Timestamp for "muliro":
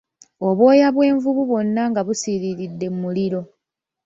3.03-3.41